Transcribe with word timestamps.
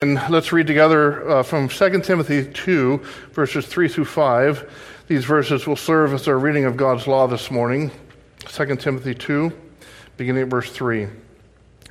And 0.00 0.14
let's 0.30 0.52
read 0.52 0.68
together 0.68 1.28
uh, 1.28 1.42
from 1.42 1.66
2 1.68 2.02
Timothy 2.02 2.48
2, 2.48 2.98
verses 3.32 3.66
3 3.66 3.88
through 3.88 4.04
5. 4.04 5.02
These 5.08 5.24
verses 5.24 5.66
will 5.66 5.74
serve 5.74 6.14
as 6.14 6.28
our 6.28 6.38
reading 6.38 6.66
of 6.66 6.76
God's 6.76 7.08
law 7.08 7.26
this 7.26 7.50
morning. 7.50 7.90
2 8.44 8.76
Timothy 8.76 9.12
2, 9.12 9.52
beginning 10.16 10.42
at 10.42 10.48
verse 10.50 10.70
3. 10.70 11.08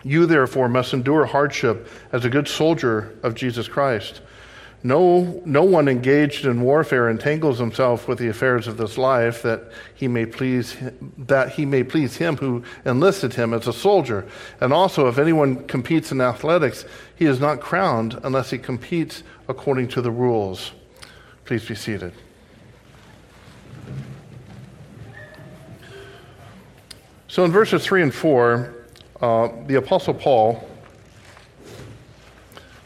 You, 0.06 0.26
therefore, 0.26 0.70
must 0.70 0.94
endure 0.94 1.26
hardship 1.26 1.90
as 2.14 2.24
a 2.24 2.30
good 2.30 2.48
soldier 2.48 3.20
of 3.24 3.36
Jesus 3.36 3.68
Christ. 3.68 4.22
No, 4.84 5.42
no 5.44 5.64
one 5.64 5.88
engaged 5.88 6.46
in 6.46 6.62
warfare 6.62 7.10
entangles 7.10 7.58
himself 7.58 8.08
with 8.08 8.20
the 8.20 8.28
affairs 8.28 8.68
of 8.68 8.78
this 8.78 8.98
life 8.98 9.42
that 9.42 9.72
he 9.96 10.08
may 10.08 10.26
please 10.26 10.78
that 11.18 11.54
he 11.54 11.66
may 11.66 11.84
please 11.84 12.18
him 12.18 12.38
who 12.38 12.64
enlisted 12.86 13.34
him 13.34 13.54
as 13.54 13.68
a 13.68 13.74
soldier. 13.74 14.28
And 14.62 14.72
also 14.72 15.08
if 15.08 15.18
anyone 15.18 15.66
competes 15.68 16.12
in 16.12 16.22
athletics, 16.22 16.86
he 17.16 17.26
is 17.26 17.40
not 17.40 17.60
crowned 17.60 18.20
unless 18.24 18.52
he 18.52 18.60
competes 18.60 19.24
according 19.48 19.88
to 19.90 20.02
the 20.02 20.12
rules. 20.12 20.72
Please 21.44 21.68
be 21.68 21.76
seated. 21.76 22.14
So 27.28 27.44
in 27.44 27.52
verses 27.52 27.84
3 27.84 28.04
and 28.04 28.14
4, 28.14 28.76
uh, 29.22 29.50
the 29.66 29.76
Apostle 29.76 30.14
Paul 30.14 30.68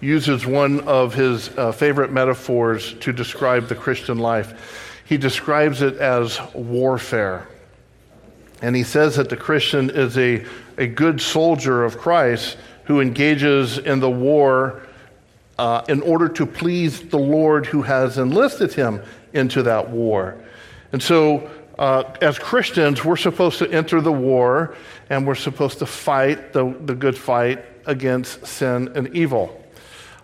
uses 0.01 0.45
one 0.45 0.79
of 0.81 1.13
his 1.13 1.55
uh, 1.57 1.71
favorite 1.71 2.11
metaphors 2.11 2.93
to 2.95 3.13
describe 3.13 3.67
the 3.67 3.75
Christian 3.75 4.17
life. 4.17 4.99
He 5.05 5.17
describes 5.17 5.81
it 5.81 5.97
as 5.97 6.39
warfare. 6.53 7.47
And 8.61 8.75
he 8.75 8.83
says 8.83 9.15
that 9.15 9.29
the 9.29 9.37
Christian 9.37 9.89
is 9.89 10.17
a, 10.17 10.45
a 10.77 10.87
good 10.87 11.21
soldier 11.21 11.83
of 11.83 11.97
Christ 11.97 12.57
who 12.85 12.99
engages 12.99 13.77
in 13.77 13.99
the 13.99 14.09
war 14.09 14.81
uh, 15.57 15.83
in 15.87 16.01
order 16.01 16.27
to 16.27 16.45
please 16.45 17.01
the 17.09 17.19
Lord 17.19 17.67
who 17.67 17.83
has 17.83 18.17
enlisted 18.17 18.73
him 18.73 19.03
into 19.33 19.63
that 19.63 19.89
war. 19.89 20.43
And 20.91 21.01
so, 21.01 21.49
uh, 21.77 22.03
as 22.21 22.39
Christians, 22.39 23.05
we're 23.05 23.17
supposed 23.17 23.59
to 23.59 23.71
enter 23.71 24.01
the 24.01 24.11
war 24.11 24.75
and 25.09 25.27
we're 25.27 25.35
supposed 25.35 25.79
to 25.79 25.85
fight 25.85 26.53
the, 26.53 26.75
the 26.85 26.95
good 26.95 27.17
fight 27.17 27.63
against 27.85 28.45
sin 28.47 28.91
and 28.95 29.15
evil 29.15 29.61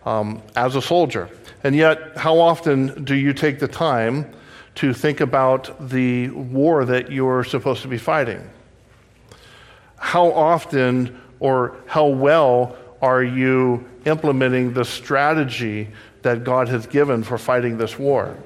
um, 0.08 0.42
as 0.56 0.76
a 0.76 0.82
soldier. 0.82 1.30
And 1.64 1.76
yet, 1.76 2.16
how 2.16 2.40
often 2.40 3.04
do 3.04 3.14
you 3.14 3.34
take 3.34 3.60
the 3.60 3.68
time 3.68 4.32
to 4.76 4.94
think 4.94 5.20
about 5.20 5.90
the 5.90 6.30
war 6.30 6.86
that 6.86 7.12
you're 7.12 7.44
supposed 7.44 7.82
to 7.82 7.90
be 7.90 7.98
fighting? 7.98 8.50
How 9.98 10.32
often 10.32 11.20
or 11.40 11.76
how 11.88 12.08
well 12.08 12.78
are 13.02 13.22
you 13.24 13.86
implementing 14.06 14.74
the 14.74 14.86
strategy 14.86 15.90
that 16.22 16.46
God 16.46 16.70
has 16.70 16.88
given 16.88 17.22
for 17.24 17.38
fighting 17.38 17.78
this 17.78 18.00
war? 18.00 18.38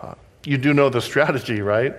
Uh, 0.00 0.14
you 0.44 0.58
do 0.58 0.74
know 0.74 0.88
the 0.88 1.00
strategy, 1.00 1.60
right? 1.60 1.94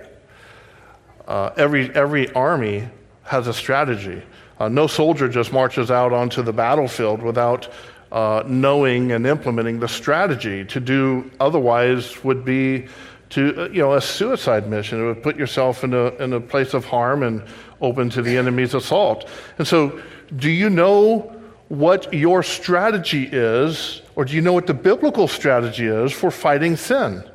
Uh, 1.26 1.50
every, 1.56 1.94
every 1.94 2.30
army 2.34 2.88
has 3.22 3.46
a 3.46 3.54
strategy. 3.54 4.22
Uh, 4.58 4.68
no 4.68 4.86
soldier 4.86 5.28
just 5.28 5.52
marches 5.52 5.90
out 5.90 6.12
onto 6.12 6.42
the 6.42 6.52
battlefield 6.52 7.22
without 7.22 7.68
uh, 8.12 8.44
knowing 8.46 9.12
and 9.12 9.26
implementing 9.26 9.80
the 9.80 9.88
strategy. 9.88 10.64
To 10.66 10.80
do 10.80 11.30
otherwise 11.40 12.22
would 12.22 12.44
be 12.44 12.86
to, 13.30 13.62
uh, 13.62 13.68
you 13.68 13.82
know, 13.82 13.94
a 13.94 14.00
suicide 14.00 14.68
mission. 14.68 15.00
It 15.02 15.06
would 15.06 15.22
put 15.22 15.36
yourself 15.36 15.82
in 15.82 15.92
a, 15.92 16.06
in 16.22 16.32
a 16.32 16.40
place 16.40 16.74
of 16.74 16.84
harm 16.84 17.22
and 17.24 17.42
open 17.80 18.10
to 18.10 18.22
the 18.22 18.36
enemy's 18.36 18.74
assault. 18.74 19.28
And 19.58 19.66
so, 19.66 20.00
do 20.36 20.50
you 20.50 20.70
know 20.70 21.32
what 21.68 22.12
your 22.14 22.42
strategy 22.42 23.28
is, 23.30 24.02
or 24.14 24.24
do 24.24 24.34
you 24.34 24.40
know 24.40 24.52
what 24.52 24.66
the 24.66 24.74
biblical 24.74 25.26
strategy 25.26 25.86
is 25.86 26.12
for 26.12 26.30
fighting 26.30 26.76
sin? 26.76 27.28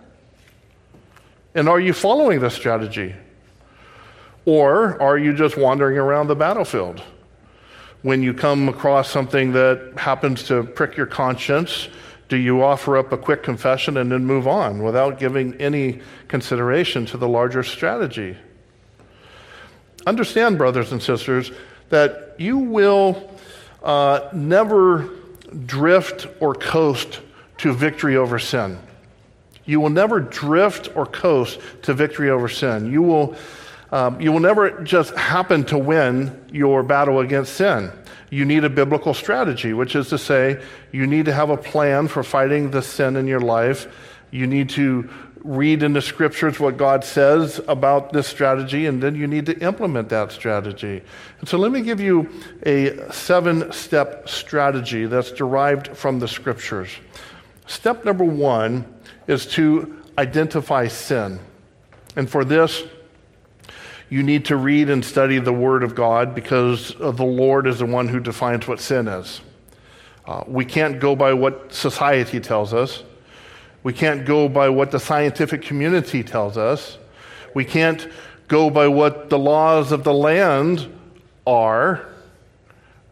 And 1.55 1.67
are 1.67 1.79
you 1.79 1.93
following 1.93 2.39
this 2.39 2.53
strategy? 2.53 3.15
Or 4.45 5.01
are 5.01 5.17
you 5.17 5.33
just 5.33 5.57
wandering 5.57 5.97
around 5.97 6.27
the 6.27 6.35
battlefield? 6.35 7.01
When 8.01 8.23
you 8.23 8.33
come 8.33 8.69
across 8.69 9.09
something 9.09 9.51
that 9.53 9.93
happens 9.97 10.43
to 10.43 10.63
prick 10.63 10.95
your 10.95 11.05
conscience, 11.05 11.89
do 12.29 12.37
you 12.37 12.63
offer 12.63 12.95
up 12.95 13.11
a 13.11 13.17
quick 13.17 13.43
confession 13.43 13.97
and 13.97 14.11
then 14.11 14.25
move 14.25 14.47
on 14.47 14.83
without 14.83 15.19
giving 15.19 15.55
any 15.55 16.01
consideration 16.27 17.05
to 17.07 17.17
the 17.17 17.27
larger 17.27 17.63
strategy? 17.63 18.37
Understand, 20.07 20.57
brothers 20.57 20.91
and 20.91 21.01
sisters, 21.01 21.51
that 21.89 22.35
you 22.37 22.57
will 22.57 23.31
uh, 23.83 24.29
never 24.31 25.09
drift 25.65 26.27
or 26.39 26.53
coast 26.53 27.21
to 27.57 27.73
victory 27.73 28.15
over 28.15 28.39
sin. 28.39 28.79
You 29.65 29.79
will 29.79 29.89
never 29.89 30.19
drift 30.19 30.89
or 30.95 31.05
coast 31.05 31.59
to 31.83 31.93
victory 31.93 32.29
over 32.29 32.47
sin. 32.47 32.91
You 32.91 33.01
will 33.01 33.35
um, 33.91 34.21
you 34.21 34.31
will 34.31 34.39
never 34.39 34.81
just 34.83 35.15
happen 35.15 35.63
to 35.65 35.77
win 35.77 36.45
your 36.51 36.83
battle 36.83 37.19
against 37.19 37.53
sin. 37.53 37.91
You 38.29 38.45
need 38.45 38.63
a 38.63 38.69
biblical 38.69 39.13
strategy, 39.13 39.73
which 39.73 39.95
is 39.95 40.09
to 40.09 40.17
say, 40.17 40.61
you 40.91 41.07
need 41.07 41.25
to 41.25 41.33
have 41.33 41.49
a 41.49 41.57
plan 41.57 42.07
for 42.07 42.21
fighting 42.21 42.69
the 42.71 42.81
sin 42.81 43.15
in 43.15 43.25
your 43.25 43.39
life. 43.39 43.87
You 44.29 44.45
need 44.45 44.69
to 44.71 45.09
read 45.43 45.83
in 45.83 45.93
the 45.93 46.01
scriptures 46.01 46.59
what 46.59 46.77
God 46.77 47.03
says 47.03 47.59
about 47.67 48.13
this 48.13 48.27
strategy, 48.27 48.85
and 48.85 49.01
then 49.01 49.15
you 49.15 49.25
need 49.25 49.45
to 49.47 49.57
implement 49.59 50.09
that 50.09 50.31
strategy. 50.31 51.01
And 51.39 51.49
so 51.49 51.57
let 51.57 51.71
me 51.71 51.81
give 51.81 51.99
you 51.99 52.29
a 52.65 53.11
seven 53.11 53.71
step 53.71 54.29
strategy 54.29 55.05
that's 55.05 55.31
derived 55.31 55.95
from 55.97 56.19
the 56.19 56.27
scriptures. 56.27 56.89
Step 57.67 58.05
number 58.05 58.25
one 58.25 58.85
is 59.27 59.45
to 59.47 59.95
identify 60.17 60.87
sin. 60.87 61.39
And 62.15 62.29
for 62.29 62.43
this, 62.43 62.83
you 64.09 64.23
need 64.23 64.45
to 64.45 64.55
read 64.55 64.89
and 64.89 65.05
study 65.05 65.37
the 65.39 65.53
Word 65.53 65.83
of 65.83 65.93
God 65.93 66.33
because 66.33 66.95
the 66.95 67.23
Lord 67.23 67.67
is 67.67 67.79
the 67.79 67.85
one 67.85 68.07
who 68.07 68.19
defines 68.19 68.67
what 68.67 68.79
sin 68.79 69.07
is. 69.07 69.41
Uh, 70.25 70.43
we 70.47 70.65
can't 70.65 70.99
go 70.99 71.15
by 71.15 71.33
what 71.33 71.73
society 71.73 72.39
tells 72.39 72.73
us. 72.73 73.03
We 73.83 73.93
can't 73.93 74.25
go 74.25 74.49
by 74.49 74.69
what 74.69 74.91
the 74.91 74.99
scientific 74.99 75.61
community 75.61 76.23
tells 76.23 76.57
us. 76.57 76.97
We 77.53 77.65
can't 77.65 78.07
go 78.47 78.69
by 78.69 78.87
what 78.87 79.29
the 79.29 79.39
laws 79.39 79.91
of 79.91 80.03
the 80.03 80.13
land 80.13 80.91
are. 81.47 82.05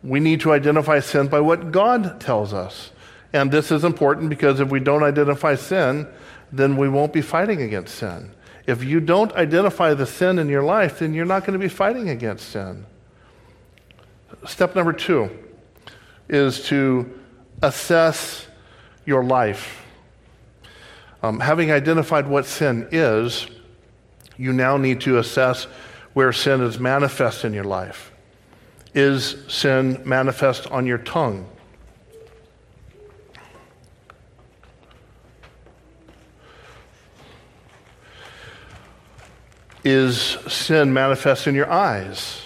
We 0.03 0.19
need 0.19 0.41
to 0.41 0.52
identify 0.52 1.00
sin 1.00 1.28
by 1.28 1.40
what 1.40 1.72
God 1.72 2.19
tells 2.19 2.53
us. 2.53 2.91
And 3.34 3.52
this 3.52 3.72
is 3.72 3.84
important 3.84 4.30
because 4.30 4.59
if 4.59 4.69
we 4.69 4.80
don't 4.80 5.03
identify 5.03 5.56
sin, 5.56 6.07
then 6.52 6.78
we 6.78 6.90
won't 6.90 7.13
be 7.13 7.22
fighting 7.22 7.62
against 7.62 7.96
sin. 7.96 8.31
If 8.67 8.83
you 8.83 9.00
don't 9.00 9.31
identify 9.31 9.94
the 9.94 10.05
sin 10.05 10.38
in 10.38 10.50
your 10.50 10.61
life, 10.61 11.00
then 11.00 11.13
you're 11.13 11.25
not 11.25 11.45
going 11.45 11.53
to 11.53 11.59
be 11.59 11.69
fighting 11.69 12.09
against 12.09 12.50
sin. 12.50 12.85
Step 14.45 14.75
number 14.75 14.91
two 14.91 15.29
is 16.28 16.66
to 16.66 17.09
assess 17.61 18.45
your 19.06 19.23
life. 19.23 19.85
Um, 21.23 21.39
having 21.39 21.72
identified 21.72 22.27
what 22.27 22.45
sin 22.45 22.89
is, 22.91 23.47
you 24.38 24.51
now 24.51 24.75
need 24.75 25.01
to 25.01 25.17
assess 25.17 25.63
where 26.13 26.33
sin 26.33 26.61
is 26.61 26.77
manifest 26.77 27.45
in 27.45 27.53
your 27.53 27.63
life. 27.63 28.11
Is 28.94 29.38
sin 29.47 30.01
manifest 30.06 30.67
on 30.67 30.85
your 30.85 30.97
tongue? 30.97 31.47
Is 39.83 40.17
sin 40.47 40.93
manifest 40.93 41.47
in 41.47 41.55
your 41.55 41.69
eyes? 41.69 42.41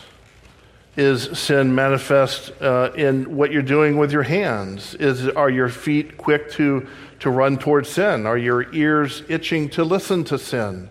Is 0.98 1.38
sin 1.40 1.74
manifest 1.74 2.52
uh, 2.62 2.92
in 2.96 3.36
what 3.36 3.52
you're 3.52 3.62
doing 3.62 3.98
with 3.98 4.12
your 4.12 4.24
hands? 4.24 4.94
Is, 4.96 5.28
are 5.30 5.50
your 5.50 5.70
feet 5.70 6.18
quick 6.18 6.52
to, 6.52 6.86
to 7.22 7.30
run 7.30 7.58
towards 7.58 7.90
sin? 7.90 8.26
Are 8.26 8.38
your 8.38 8.74
ears 8.74 9.24
itching 9.30 9.70
to 9.70 9.86
listen 9.86 10.26
to 10.26 10.38
sin? 10.38 10.90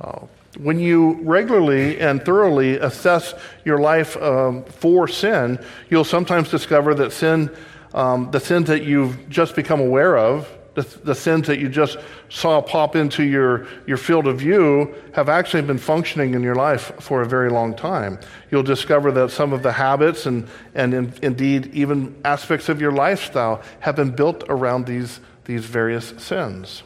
Uh, 0.00 0.26
when 0.58 0.78
you 0.78 1.14
regularly 1.22 1.98
and 1.98 2.24
thoroughly 2.24 2.76
assess 2.76 3.34
your 3.64 3.78
life 3.78 4.16
um, 4.18 4.64
for 4.64 5.08
sin, 5.08 5.58
you'll 5.88 6.04
sometimes 6.04 6.50
discover 6.50 6.94
that 6.94 7.12
sin, 7.12 7.50
um, 7.92 8.30
the 8.30 8.40
sins 8.40 8.68
that 8.68 8.84
you've 8.84 9.28
just 9.28 9.56
become 9.56 9.80
aware 9.80 10.16
of, 10.16 10.48
the, 10.74 10.82
the 11.04 11.14
sins 11.14 11.46
that 11.46 11.58
you 11.58 11.68
just 11.68 11.98
saw 12.28 12.60
pop 12.60 12.96
into 12.96 13.22
your, 13.22 13.66
your 13.86 13.96
field 13.96 14.26
of 14.26 14.38
view 14.38 14.94
have 15.12 15.28
actually 15.28 15.62
been 15.62 15.78
functioning 15.78 16.34
in 16.34 16.42
your 16.42 16.56
life 16.56 16.92
for 17.00 17.22
a 17.22 17.26
very 17.26 17.50
long 17.50 17.74
time. 17.74 18.18
You'll 18.50 18.64
discover 18.64 19.12
that 19.12 19.30
some 19.30 19.52
of 19.52 19.62
the 19.62 19.72
habits 19.72 20.26
and, 20.26 20.48
and 20.74 20.92
in, 20.92 21.14
indeed 21.22 21.74
even 21.74 22.20
aspects 22.24 22.68
of 22.68 22.80
your 22.80 22.92
lifestyle 22.92 23.62
have 23.80 23.96
been 23.96 24.10
built 24.10 24.44
around 24.48 24.86
these, 24.86 25.20
these 25.44 25.64
various 25.64 26.12
sins. 26.18 26.82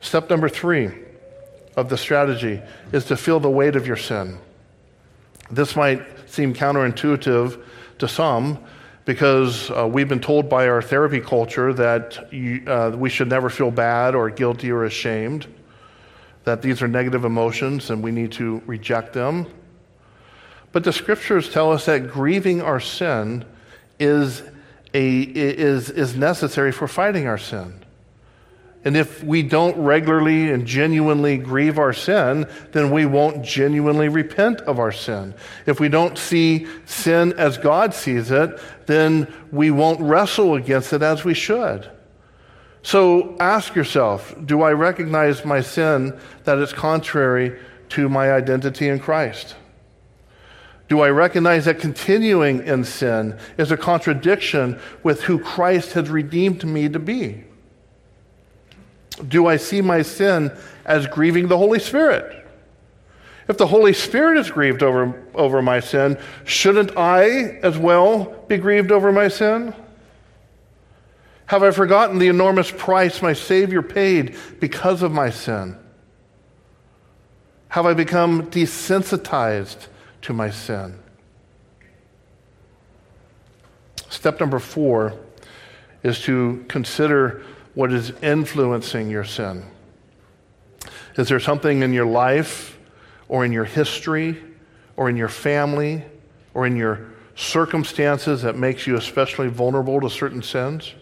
Step 0.00 0.30
number 0.30 0.48
three 0.48 0.90
of 1.76 1.88
the 1.88 1.96
strategy 1.96 2.60
is 2.92 3.06
to 3.06 3.16
feel 3.16 3.40
the 3.40 3.50
weight 3.50 3.76
of 3.76 3.86
your 3.86 3.96
sin. 3.96 4.38
This 5.50 5.74
might 5.74 6.02
seem 6.30 6.54
counterintuitive 6.54 7.60
to 7.98 8.08
some 8.08 8.58
because 9.04 9.70
uh, 9.70 9.86
we've 9.86 10.08
been 10.08 10.20
told 10.20 10.48
by 10.48 10.68
our 10.68 10.80
therapy 10.80 11.20
culture 11.20 11.72
that 11.72 12.32
you, 12.32 12.62
uh, 12.66 12.90
we 12.94 13.10
should 13.10 13.28
never 13.28 13.50
feel 13.50 13.70
bad 13.70 14.14
or 14.14 14.30
guilty 14.30 14.70
or 14.70 14.84
ashamed, 14.84 15.46
that 16.44 16.62
these 16.62 16.82
are 16.82 16.88
negative 16.88 17.24
emotions 17.24 17.90
and 17.90 18.02
we 18.02 18.12
need 18.12 18.32
to 18.32 18.62
reject 18.66 19.12
them. 19.12 19.46
But 20.70 20.84
the 20.84 20.92
scriptures 20.92 21.50
tell 21.50 21.72
us 21.72 21.86
that 21.86 22.10
grieving 22.10 22.62
our 22.62 22.80
sin 22.80 23.44
is, 23.98 24.42
a, 24.94 25.20
is, 25.20 25.90
is 25.90 26.16
necessary 26.16 26.72
for 26.72 26.88
fighting 26.88 27.26
our 27.26 27.38
sin. 27.38 27.81
And 28.84 28.96
if 28.96 29.22
we 29.22 29.42
don't 29.42 29.76
regularly 29.76 30.50
and 30.50 30.66
genuinely 30.66 31.38
grieve 31.38 31.78
our 31.78 31.92
sin, 31.92 32.46
then 32.72 32.90
we 32.90 33.06
won't 33.06 33.44
genuinely 33.44 34.08
repent 34.08 34.60
of 34.62 34.80
our 34.80 34.90
sin. 34.90 35.34
If 35.66 35.78
we 35.78 35.88
don't 35.88 36.18
see 36.18 36.66
sin 36.84 37.32
as 37.34 37.58
God 37.58 37.94
sees 37.94 38.32
it, 38.32 38.58
then 38.86 39.32
we 39.52 39.70
won't 39.70 40.00
wrestle 40.00 40.56
against 40.56 40.92
it 40.92 41.02
as 41.02 41.24
we 41.24 41.34
should. 41.34 41.88
So 42.82 43.36
ask 43.38 43.76
yourself 43.76 44.34
do 44.44 44.62
I 44.62 44.72
recognize 44.72 45.44
my 45.44 45.60
sin 45.60 46.18
that 46.42 46.58
is 46.58 46.72
contrary 46.72 47.60
to 47.90 48.08
my 48.08 48.32
identity 48.32 48.88
in 48.88 48.98
Christ? 48.98 49.54
Do 50.88 51.00
I 51.00 51.10
recognize 51.10 51.66
that 51.66 51.78
continuing 51.78 52.66
in 52.66 52.84
sin 52.84 53.38
is 53.56 53.70
a 53.70 53.76
contradiction 53.76 54.80
with 55.04 55.22
who 55.22 55.38
Christ 55.38 55.92
has 55.92 56.10
redeemed 56.10 56.64
me 56.64 56.88
to 56.88 56.98
be? 56.98 57.44
Do 59.16 59.46
I 59.46 59.56
see 59.56 59.80
my 59.80 60.02
sin 60.02 60.52
as 60.84 61.06
grieving 61.06 61.48
the 61.48 61.58
Holy 61.58 61.78
Spirit? 61.78 62.46
If 63.48 63.58
the 63.58 63.66
Holy 63.66 63.92
Spirit 63.92 64.38
is 64.38 64.50
grieved 64.50 64.82
over, 64.82 65.22
over 65.34 65.60
my 65.62 65.80
sin, 65.80 66.18
shouldn't 66.44 66.96
I 66.96 67.58
as 67.62 67.76
well 67.76 68.44
be 68.48 68.56
grieved 68.56 68.92
over 68.92 69.12
my 69.12 69.28
sin? 69.28 69.74
Have 71.46 71.62
I 71.62 71.70
forgotten 71.70 72.18
the 72.18 72.28
enormous 72.28 72.70
price 72.70 73.20
my 73.20 73.32
Savior 73.32 73.82
paid 73.82 74.36
because 74.60 75.02
of 75.02 75.12
my 75.12 75.28
sin? 75.28 75.76
Have 77.68 77.84
I 77.84 77.94
become 77.94 78.50
desensitized 78.50 79.88
to 80.22 80.32
my 80.32 80.50
sin? 80.50 80.98
Step 84.08 84.38
number 84.40 84.58
four 84.58 85.18
is 86.02 86.20
to 86.22 86.64
consider 86.68 87.42
what 87.74 87.92
is 87.92 88.10
influencing 88.22 89.10
your 89.10 89.24
sin. 89.24 89.64
Is 91.16 91.28
there 91.28 91.40
something 91.40 91.82
in 91.82 91.92
your 91.92 92.06
life 92.06 92.78
or 93.28 93.44
in 93.44 93.52
your 93.52 93.64
history 93.64 94.42
or 94.96 95.08
in 95.08 95.16
your 95.16 95.28
family 95.28 96.04
or 96.54 96.66
in 96.66 96.76
your 96.76 97.12
circumstances 97.34 98.42
that 98.42 98.56
makes 98.56 98.86
you 98.86 98.96
especially 98.96 99.48
vulnerable 99.48 100.00
to 100.00 100.10
certain 100.10 100.42
sins? 100.42 100.94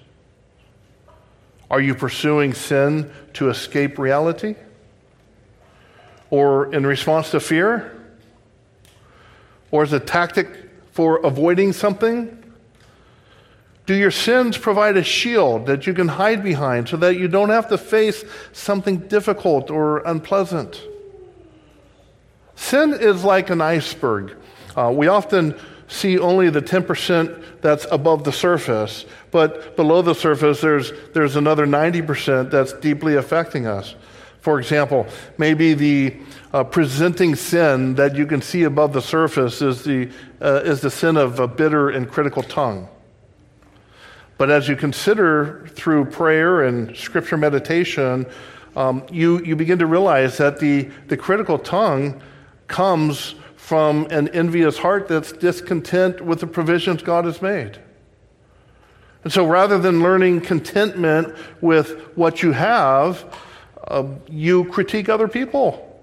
Are 1.70 1.81
you 1.81 1.94
pursuing 1.94 2.52
sin 2.52 3.11
to 3.34 3.49
escape 3.50 3.99
reality? 3.99 4.56
Or 6.31 6.72
in 6.75 6.87
response 6.87 7.31
to 7.32 7.40
fear? 7.40 7.96
Or 9.70 9.82
as 9.82 9.93
a 9.93 10.00
tactic 10.00 10.49
for 10.93 11.25
avoiding 11.25 11.72
something? 11.72 12.40
Do 13.91 13.97
your 13.97 14.13
sins 14.13 14.57
provide 14.57 14.97
a 14.97 15.03
shield 15.03 15.67
that 15.67 15.85
you 15.85 15.93
can 15.93 16.07
hide 16.07 16.45
behind 16.45 16.89
so 16.89 16.97
that 16.99 17.17
you 17.17 17.27
don't 17.27 17.49
have 17.49 17.67
to 17.71 17.77
face 17.77 18.25
something 18.53 18.99
difficult 19.09 19.69
or 19.69 19.99
unpleasant? 20.07 20.81
Sin 22.55 22.93
is 22.93 23.25
like 23.25 23.51
an 23.51 23.61
iceberg. 23.61 24.37
Uh, 24.77 24.93
we 24.95 25.09
often 25.09 25.59
see 25.89 26.21
only 26.21 26.51
the 26.51 26.63
10% 26.63 27.43
that's 27.63 27.85
above 27.91 28.23
the 28.23 28.31
surface, 28.31 29.07
but 29.33 29.75
below 29.75 30.03
the 30.03 30.15
surface, 30.15 30.61
there's, 30.61 30.93
there's 31.13 31.35
another 31.35 31.67
90% 31.67 32.49
that's 32.49 32.73
deeply 32.75 33.17
affecting 33.17 33.67
us. 33.67 33.97
For 34.41 34.61
example, 34.61 35.09
maybe 35.37 35.75
the 35.75 36.17
uh, 36.53 36.63
presenting 36.63 37.35
sin 37.35 37.97
that 37.97 38.15
you 38.15 38.25
can 38.27 38.41
see 38.41 38.63
above 38.63 38.93
the 38.93 39.03
surface 39.03 39.61
is 39.61 39.83
the, 39.83 40.13
uh, 40.41 40.63
is 40.65 40.81
the 40.81 40.93
sin 40.93 41.17
of 41.17 41.41
a 41.41 41.49
bitter 41.49 41.91
and 41.91 42.09
critical 42.09 42.45
tongue. 42.45 42.89
But 44.41 44.49
as 44.49 44.71
you 44.71 44.75
consider 44.75 45.67
through 45.75 46.07
prayer 46.07 46.63
and 46.63 46.97
scripture 46.97 47.37
meditation, 47.37 48.25
um, 48.75 49.05
you, 49.13 49.45
you 49.45 49.55
begin 49.55 49.79
to 49.81 49.87
realize 49.87 50.39
that 50.39 50.59
the, 50.59 50.89
the 51.09 51.17
critical 51.19 51.59
tongue 51.59 52.23
comes 52.67 53.35
from 53.57 54.07
an 54.07 54.29
envious 54.29 54.79
heart 54.79 55.09
that's 55.09 55.33
discontent 55.33 56.23
with 56.23 56.41
the 56.41 56.47
provisions 56.47 57.03
God 57.03 57.27
has 57.27 57.43
made. 57.43 57.81
And 59.25 59.31
so 59.31 59.47
rather 59.47 59.79
than 59.79 60.03
learning 60.03 60.41
contentment 60.41 61.37
with 61.61 62.01
what 62.17 62.43
you 62.43 62.53
have, 62.53 63.39
uh, 63.89 64.05
you 64.27 64.65
critique 64.65 65.11
other 65.11 65.29
people. 65.29 66.03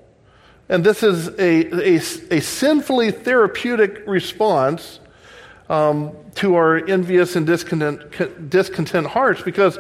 And 0.70 0.84
this 0.84 1.02
is 1.02 1.30
a, 1.40 1.96
a, 1.96 1.96
a 1.96 2.40
sinfully 2.40 3.10
therapeutic 3.10 4.04
response 4.06 5.00
um, 5.70 6.16
to 6.36 6.56
our 6.56 6.78
envious 6.86 7.36
and 7.36 7.46
discontent, 7.46 8.50
discontent 8.50 9.08
hearts 9.08 9.42
because 9.42 9.78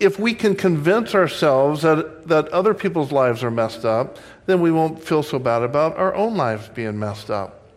if 0.00 0.18
we 0.18 0.34
can 0.34 0.54
convince 0.54 1.14
ourselves 1.14 1.82
that, 1.82 2.28
that 2.28 2.48
other 2.48 2.74
people's 2.74 3.12
lives 3.12 3.42
are 3.42 3.50
messed 3.50 3.84
up, 3.84 4.18
then 4.46 4.60
we 4.60 4.70
won't 4.70 5.02
feel 5.02 5.22
so 5.22 5.38
bad 5.38 5.62
about 5.62 5.96
our 5.96 6.14
own 6.14 6.36
lives 6.36 6.68
being 6.68 6.98
messed 6.98 7.30
up. 7.30 7.70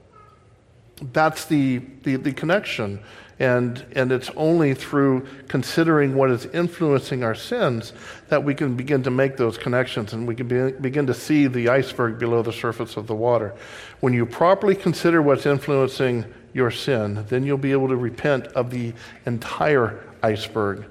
That's 1.14 1.46
the, 1.46 1.82
the, 2.04 2.16
the 2.16 2.34
connection. 2.34 3.00
And, 3.40 3.86
and 3.96 4.12
it's 4.12 4.32
only 4.36 4.74
through 4.74 5.28
considering 5.48 6.16
what 6.16 6.32
is 6.32 6.46
influencing 6.48 7.24
our 7.24 7.36
sins 7.36 7.94
that 8.30 8.44
we 8.44 8.56
can 8.56 8.76
begin 8.76 9.04
to 9.04 9.12
make 9.12 9.38
those 9.38 9.60
connections 9.60 10.14
and 10.14 10.28
we 10.28 10.34
can 10.34 10.48
be, 10.48 10.72
begin 10.72 11.06
to 11.06 11.14
see 11.14 11.46
the 11.46 11.70
iceberg 11.70 12.18
below 12.18 12.42
the 12.42 12.52
surface 12.52 12.98
of 12.98 13.06
the 13.06 13.14
water. 13.14 13.54
When 14.00 14.12
you 14.12 14.26
properly 14.26 14.74
consider 14.74 15.22
what's 15.22 15.46
influencing 15.46 16.26
your 16.58 16.72
sin, 16.72 17.24
then 17.30 17.46
you'll 17.46 17.58
be 17.58 17.72
able 17.72 17.88
to 17.88 17.96
repent 17.96 18.48
of 18.48 18.72
the 18.72 18.94
entire 19.26 20.04
iceberg. 20.22 20.86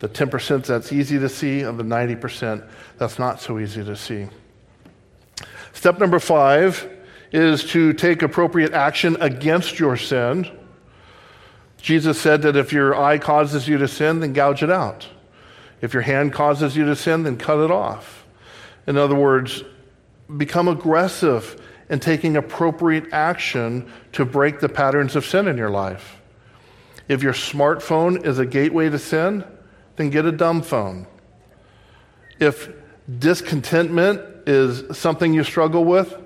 The 0.00 0.08
10% 0.08 0.66
that's 0.66 0.92
easy 0.92 1.18
to 1.18 1.28
see, 1.28 1.62
and 1.62 1.78
the 1.78 1.84
90% 1.84 2.68
that's 2.98 3.18
not 3.18 3.40
so 3.40 3.58
easy 3.58 3.82
to 3.84 3.96
see. 3.96 4.26
Step 5.72 5.98
number 5.98 6.18
five 6.18 6.90
is 7.32 7.64
to 7.70 7.92
take 7.92 8.22
appropriate 8.22 8.72
action 8.72 9.16
against 9.20 9.78
your 9.78 9.96
sin. 9.96 10.50
Jesus 11.80 12.20
said 12.20 12.42
that 12.42 12.56
if 12.56 12.72
your 12.72 12.94
eye 12.94 13.18
causes 13.18 13.68
you 13.68 13.78
to 13.78 13.88
sin, 13.88 14.20
then 14.20 14.32
gouge 14.32 14.62
it 14.62 14.70
out. 14.70 15.06
If 15.80 15.94
your 15.94 16.02
hand 16.02 16.32
causes 16.32 16.76
you 16.76 16.84
to 16.86 16.96
sin, 16.96 17.22
then 17.22 17.36
cut 17.36 17.64
it 17.64 17.70
off. 17.70 18.26
In 18.86 18.96
other 18.96 19.14
words, 19.14 19.62
become 20.36 20.68
aggressive 20.68 21.60
and 21.88 22.02
taking 22.02 22.36
appropriate 22.36 23.12
action 23.12 23.90
to 24.12 24.24
break 24.24 24.60
the 24.60 24.68
patterns 24.68 25.16
of 25.16 25.24
sin 25.24 25.48
in 25.48 25.56
your 25.56 25.70
life. 25.70 26.20
If 27.08 27.22
your 27.22 27.32
smartphone 27.32 28.26
is 28.26 28.38
a 28.38 28.46
gateway 28.46 28.90
to 28.90 28.98
sin, 28.98 29.44
then 29.96 30.10
get 30.10 30.24
a 30.24 30.32
dumb 30.32 30.62
phone. 30.62 31.06
If 32.40 32.68
discontentment 33.18 34.20
is 34.48 34.96
something 34.96 35.32
you 35.32 35.44
struggle 35.44 35.84
with, 35.84 36.16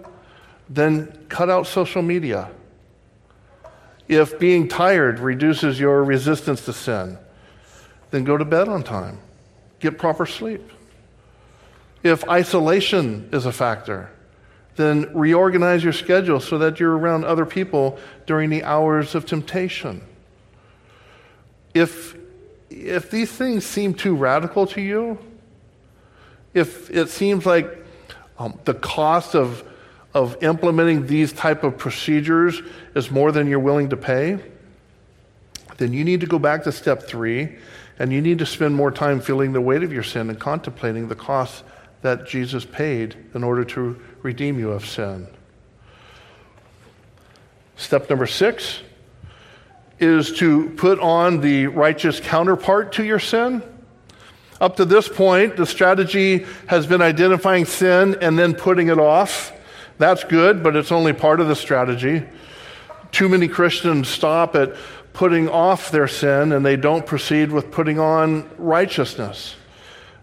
then 0.68 1.26
cut 1.28 1.50
out 1.50 1.66
social 1.66 2.02
media. 2.02 2.50
If 4.08 4.38
being 4.38 4.66
tired 4.66 5.20
reduces 5.20 5.78
your 5.78 6.02
resistance 6.02 6.64
to 6.64 6.72
sin, 6.72 7.18
then 8.10 8.24
go 8.24 8.36
to 8.36 8.44
bed 8.44 8.68
on 8.68 8.82
time. 8.82 9.20
Get 9.78 9.98
proper 9.98 10.26
sleep. 10.26 10.68
If 12.02 12.28
isolation 12.28 13.28
is 13.32 13.46
a 13.46 13.52
factor, 13.52 14.10
then 14.80 15.10
reorganize 15.14 15.84
your 15.84 15.92
schedule 15.92 16.40
so 16.40 16.58
that 16.58 16.80
you're 16.80 16.96
around 16.96 17.24
other 17.24 17.46
people 17.46 17.98
during 18.26 18.50
the 18.50 18.64
hours 18.64 19.14
of 19.14 19.26
temptation. 19.26 20.02
If, 21.74 22.16
if 22.70 23.10
these 23.10 23.30
things 23.30 23.64
seem 23.64 23.94
too 23.94 24.16
radical 24.16 24.66
to 24.68 24.80
you, 24.80 25.18
if 26.54 26.90
it 26.90 27.08
seems 27.08 27.46
like 27.46 27.84
um, 28.38 28.58
the 28.64 28.74
cost 28.74 29.34
of, 29.34 29.62
of 30.14 30.42
implementing 30.42 31.06
these 31.06 31.32
type 31.32 31.62
of 31.62 31.78
procedures 31.78 32.60
is 32.94 33.10
more 33.10 33.30
than 33.30 33.46
you're 33.46 33.60
willing 33.60 33.90
to 33.90 33.96
pay, 33.96 34.38
then 35.76 35.92
you 35.92 36.04
need 36.04 36.20
to 36.20 36.26
go 36.26 36.38
back 36.38 36.64
to 36.64 36.72
step 36.72 37.02
three 37.04 37.56
and 37.98 38.12
you 38.12 38.20
need 38.20 38.38
to 38.38 38.46
spend 38.46 38.74
more 38.74 38.90
time 38.90 39.20
feeling 39.20 39.52
the 39.52 39.60
weight 39.60 39.82
of 39.82 39.92
your 39.92 40.02
sin 40.02 40.30
and 40.30 40.40
contemplating 40.40 41.08
the 41.08 41.14
cost 41.14 41.64
that 42.02 42.26
Jesus 42.26 42.64
paid 42.64 43.14
in 43.34 43.44
order 43.44 43.64
to 43.64 44.00
redeem 44.22 44.58
you 44.58 44.70
of 44.70 44.86
sin. 44.86 45.26
Step 47.76 48.10
number 48.10 48.26
six 48.26 48.80
is 49.98 50.32
to 50.38 50.70
put 50.70 50.98
on 51.00 51.40
the 51.40 51.66
righteous 51.66 52.20
counterpart 52.20 52.92
to 52.92 53.04
your 53.04 53.18
sin. 53.18 53.62
Up 54.60 54.76
to 54.76 54.84
this 54.84 55.08
point, 55.08 55.56
the 55.56 55.64
strategy 55.64 56.46
has 56.66 56.86
been 56.86 57.00
identifying 57.00 57.64
sin 57.64 58.16
and 58.20 58.38
then 58.38 58.54
putting 58.54 58.88
it 58.88 58.98
off. 58.98 59.52
That's 59.98 60.24
good, 60.24 60.62
but 60.62 60.76
it's 60.76 60.92
only 60.92 61.12
part 61.12 61.40
of 61.40 61.48
the 61.48 61.56
strategy. 61.56 62.22
Too 63.12 63.28
many 63.28 63.48
Christians 63.48 64.08
stop 64.08 64.54
at 64.54 64.74
putting 65.12 65.48
off 65.48 65.90
their 65.90 66.08
sin 66.08 66.52
and 66.52 66.64
they 66.64 66.76
don't 66.76 67.04
proceed 67.04 67.50
with 67.50 67.70
putting 67.70 67.98
on 67.98 68.48
righteousness. 68.58 69.56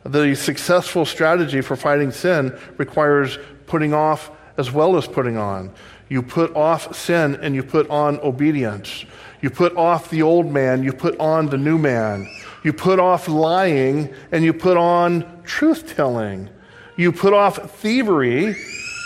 The 0.03 0.35
successful 0.35 1.05
strategy 1.05 1.61
for 1.61 1.75
fighting 1.75 2.11
sin 2.11 2.57
requires 2.77 3.39
putting 3.67 3.93
off 3.93 4.31
as 4.57 4.71
well 4.71 4.97
as 4.97 5.07
putting 5.07 5.37
on. 5.37 5.71
You 6.09 6.23
put 6.23 6.55
off 6.55 6.95
sin 6.95 7.37
and 7.41 7.53
you 7.53 7.63
put 7.63 7.89
on 7.89 8.19
obedience. 8.21 9.05
You 9.41 9.49
put 9.49 9.75
off 9.75 10.09
the 10.09 10.23
old 10.23 10.51
man, 10.51 10.83
you 10.83 10.93
put 10.93 11.19
on 11.19 11.47
the 11.47 11.57
new 11.57 11.77
man. 11.77 12.27
You 12.63 12.73
put 12.73 12.99
off 12.99 13.27
lying 13.27 14.13
and 14.31 14.43
you 14.43 14.53
put 14.53 14.77
on 14.77 15.43
truth 15.43 15.95
telling. 15.95 16.49
You 16.95 17.11
put 17.11 17.33
off 17.33 17.79
thievery 17.79 18.55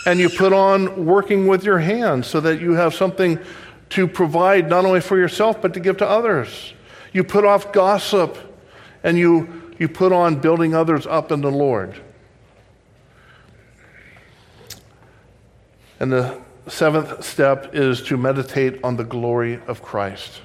and 0.06 0.20
you 0.20 0.30
put 0.30 0.54
on 0.54 1.06
working 1.06 1.48
with 1.48 1.64
your 1.64 1.80
hands 1.80 2.28
so 2.28 2.40
that 2.40 2.62
you 2.62 2.74
have 2.74 2.94
something 2.94 3.38
to 3.90 4.08
provide 4.08 4.70
not 4.70 4.86
only 4.86 5.02
for 5.02 5.18
yourself 5.18 5.62
but 5.62 5.74
to 5.74 5.80
give 5.80 5.98
to 5.98 6.08
others. 6.08 6.74
You 7.12 7.26
put 7.26 7.44
off 7.44 7.74
gossip 7.74 8.38
and 9.04 9.18
you, 9.18 9.74
you 9.78 9.90
put 9.90 10.14
on 10.14 10.40
building 10.40 10.74
others 10.74 11.06
up 11.06 11.32
in 11.32 11.42
the 11.42 11.52
Lord. 11.52 12.00
And 16.02 16.12
the 16.12 16.36
seventh 16.68 17.24
step 17.24 17.76
is 17.76 18.02
to 18.06 18.18
meditate 18.18 18.84
on 18.84 18.98
the 18.98 19.04
glory 19.04 19.62
of 19.68 19.84
Christ. 19.84 20.42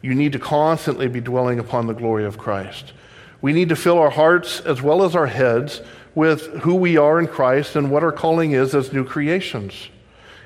You 0.00 0.14
need 0.14 0.32
to 0.32 0.38
constantly 0.38 1.06
be 1.06 1.20
dwelling 1.20 1.58
upon 1.58 1.86
the 1.86 1.92
glory 1.92 2.24
of 2.24 2.38
Christ. 2.38 2.94
We 3.42 3.52
need 3.52 3.68
to 3.68 3.76
fill 3.76 3.98
our 3.98 4.08
hearts 4.08 4.60
as 4.60 4.80
well 4.80 5.02
as 5.02 5.14
our 5.14 5.26
heads 5.26 5.82
with 6.14 6.46
who 6.60 6.76
we 6.76 6.96
are 6.96 7.20
in 7.20 7.26
Christ 7.26 7.76
and 7.76 7.90
what 7.90 8.02
our 8.02 8.10
calling 8.10 8.52
is 8.52 8.74
as 8.74 8.90
new 8.90 9.04
creations. 9.04 9.90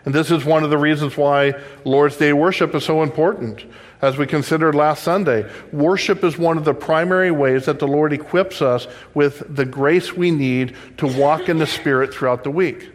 And 0.05 0.13
this 0.13 0.33
is 0.33 0.45
one 0.45 0.65
of 0.65 0.71
the 0.71 0.79
reasons 0.79 1.17
why 1.17 1.55
Lord's 1.85 2.17
Day 2.17 2.33
worship 2.33 2.75
is 2.75 2.85
so 2.85 3.05
important. 3.05 3.65
As 4.01 4.19
we 4.19 4.27
considered 4.27 4.75
last 4.75 5.05
Sunday, 5.05 5.49
worship 5.71 6.25
is 6.25 6.37
one 6.37 6.59
of 6.59 6.65
the 6.65 6.75
primary 6.75 7.31
ways 7.31 7.67
that 7.67 7.79
the 7.79 7.87
Lord 7.87 8.13
equips 8.13 8.63
us 8.63 8.89
with 9.15 9.45
the 9.49 9.65
grace 9.65 10.13
we 10.13 10.33
need 10.33 10.75
to 10.97 11.07
walk 11.07 11.49
in 11.49 11.59
the 11.59 11.69
Spirit 11.69 12.13
throughout 12.13 12.43
the 12.43 12.51
week. 12.51 12.92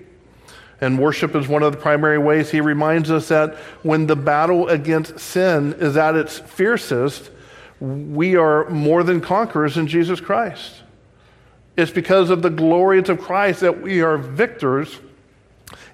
And 0.80 1.00
worship 1.00 1.36
is 1.36 1.48
one 1.48 1.64
of 1.64 1.72
the 1.72 1.78
primary 1.78 2.20
ways 2.20 2.52
he 2.52 2.62
reminds 2.62 3.10
us 3.10 3.30
that 3.30 3.56
when 3.82 4.06
the 4.06 4.16
battle 4.16 4.68
against 4.68 5.20
sin 5.20 5.74
is 5.80 5.98
at 5.98 6.16
its 6.16 6.38
fiercest, 6.38 7.32
we 7.80 8.36
are 8.36 8.70
more 8.70 9.04
than 9.04 9.22
conquerors 9.22 9.78
in 9.78 9.88
Jesus 9.88 10.20
Christ. 10.20 10.84
It's 11.76 11.92
because 11.92 12.30
of 12.30 12.42
the 12.42 12.50
glories 12.50 13.10
of 13.10 13.20
Christ 13.20 13.62
that 13.62 13.82
we 13.82 14.02
are 14.02 14.18
victors 14.18 15.00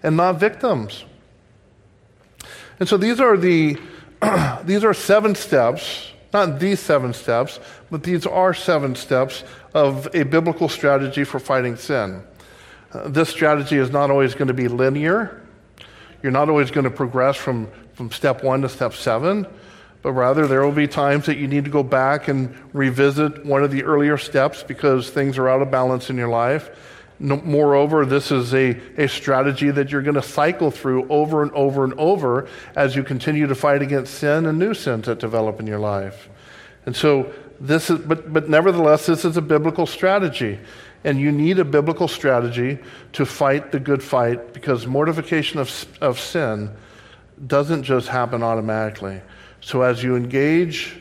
and 0.01 0.17
not 0.17 0.39
victims. 0.39 1.05
And 2.79 2.87
so 2.87 2.97
these 2.97 3.19
are 3.19 3.37
the 3.37 3.77
these 4.63 4.83
are 4.83 4.93
seven 4.93 5.35
steps, 5.35 6.11
not 6.33 6.59
these 6.59 6.79
seven 6.79 7.13
steps, 7.13 7.59
but 7.91 8.03
these 8.03 8.25
are 8.25 8.53
seven 8.53 8.95
steps 8.95 9.43
of 9.73 10.07
a 10.13 10.23
biblical 10.23 10.69
strategy 10.69 11.23
for 11.23 11.39
fighting 11.39 11.75
sin. 11.75 12.23
This 13.05 13.29
strategy 13.29 13.77
is 13.77 13.89
not 13.89 14.11
always 14.11 14.35
going 14.35 14.49
to 14.49 14.53
be 14.53 14.67
linear. 14.67 15.41
You're 16.21 16.31
not 16.31 16.49
always 16.49 16.71
going 16.71 16.85
to 16.85 16.91
progress 16.91 17.35
from, 17.35 17.69
from 17.93 18.11
step 18.11 18.43
one 18.43 18.61
to 18.61 18.69
step 18.69 18.93
seven, 18.93 19.47
but 20.01 20.13
rather 20.13 20.47
there 20.47 20.61
will 20.61 20.71
be 20.71 20.87
times 20.87 21.25
that 21.25 21.37
you 21.37 21.47
need 21.47 21.65
to 21.65 21.71
go 21.71 21.83
back 21.83 22.27
and 22.27 22.55
revisit 22.73 23.45
one 23.45 23.63
of 23.63 23.71
the 23.71 23.83
earlier 23.83 24.17
steps 24.17 24.63
because 24.63 25.09
things 25.09 25.37
are 25.37 25.49
out 25.49 25.61
of 25.61 25.71
balance 25.71 26.09
in 26.09 26.17
your 26.17 26.29
life. 26.29 26.69
No, 27.19 27.37
moreover, 27.37 28.05
this 28.05 28.31
is 28.31 28.53
a, 28.53 28.79
a 28.97 29.07
strategy 29.07 29.71
that 29.71 29.91
you're 29.91 30.01
going 30.01 30.15
to 30.15 30.21
cycle 30.21 30.71
through 30.71 31.07
over 31.09 31.41
and 31.41 31.51
over 31.51 31.83
and 31.83 31.93
over 31.95 32.47
as 32.75 32.95
you 32.95 33.03
continue 33.03 33.47
to 33.47 33.55
fight 33.55 33.81
against 33.81 34.15
sin 34.15 34.45
and 34.45 34.59
new 34.59 34.73
sins 34.73 35.05
that 35.05 35.19
develop 35.19 35.59
in 35.59 35.67
your 35.67 35.79
life. 35.79 36.29
And 36.85 36.95
so, 36.95 37.31
this 37.59 37.89
is, 37.89 37.99
but, 37.99 38.31
but 38.31 38.49
nevertheless, 38.49 39.05
this 39.05 39.25
is 39.25 39.37
a 39.37 39.41
biblical 39.41 39.85
strategy. 39.85 40.59
And 41.03 41.19
you 41.19 41.31
need 41.31 41.59
a 41.59 41.65
biblical 41.65 42.07
strategy 42.07 42.79
to 43.13 43.25
fight 43.25 43.71
the 43.71 43.79
good 43.79 44.01
fight 44.01 44.53
because 44.53 44.87
mortification 44.87 45.59
of, 45.59 45.85
of 46.01 46.19
sin 46.19 46.71
doesn't 47.45 47.83
just 47.83 48.07
happen 48.07 48.41
automatically. 48.41 49.21
So 49.59 49.81
as 49.81 50.01
you 50.03 50.15
engage 50.15 50.97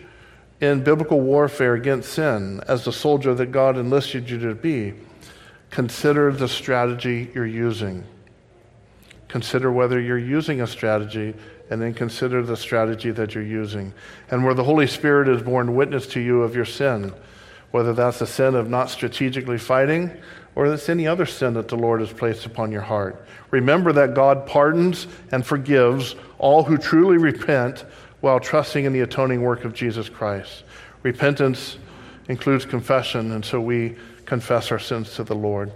in 0.61 0.83
biblical 0.83 1.21
warfare 1.21 1.75
against 1.75 2.13
sin 2.13 2.63
as 2.69 2.85
the 2.85 2.93
soldier 2.93 3.35
that 3.35 3.53
God 3.53 3.77
enlisted 3.77 4.31
you 4.31 4.39
to 4.41 4.55
be, 4.55 4.95
consider 5.71 6.33
the 6.33 6.49
strategy 6.49 7.31
you're 7.35 7.47
using. 7.47 8.05
Consider 9.29 9.73
whether 9.73 10.01
you're 10.01 10.19
using 10.19 10.61
a 10.61 10.67
strategy 10.67 11.35
and 11.73 11.83
then 11.83 11.95
consider 11.95 12.43
the 12.43 12.57
strategy 12.57 13.11
that 13.11 13.35
you're 13.35 13.43
using. 13.43 13.95
And 14.31 14.45
where 14.45 14.55
the 14.55 14.65
Holy 14.65 14.87
Spirit 14.87 15.29
is 15.29 15.43
borne 15.43 15.75
witness 15.75 16.07
to 16.09 16.21
you 16.21 16.43
of 16.43 16.55
your 16.55 16.65
sin 16.65 17.13
whether 17.73 17.95
that's 17.95 18.21
the 18.21 18.27
sin 18.27 18.55
of 18.55 18.71
not 18.71 18.91
strategically 18.91 19.59
fighting 19.59 20.13
or 20.55 20.69
that's 20.69 20.89
any 20.89 21.09
other 21.09 21.27
sin 21.27 21.55
that 21.55 21.69
the 21.69 21.77
Lord 21.77 22.01
has 22.01 22.13
placed 22.13 22.47
upon 22.47 22.71
your 22.71 22.83
heart. 22.83 23.27
Remember 23.51 23.93
that 23.95 24.15
God 24.15 24.47
pardons 24.47 25.07
and 25.33 25.45
forgives 25.45 26.15
all 26.39 26.63
who 26.63 26.77
truly 26.77 27.17
repent 27.17 27.85
while 28.21 28.39
trusting 28.39 28.85
in 28.85 28.93
the 28.93 29.01
atoning 29.01 29.43
work 29.43 29.65
of 29.65 29.73
Jesus 29.73 30.09
Christ. 30.09 30.65
Repentance 31.03 31.79
includes 32.29 32.65
confession, 32.65 33.33
and 33.33 33.45
so 33.45 33.61
we 33.61 33.97
confess 34.27 34.71
our 34.71 34.79
sins 34.79 35.15
to 35.17 35.25
the 35.25 35.35
Lord. 35.35 35.73